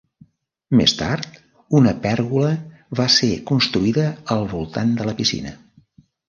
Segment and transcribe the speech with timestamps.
[0.77, 1.35] Més tard,
[1.79, 2.49] una pèrgola
[3.01, 5.55] va ser construïda al voltant de la piscina.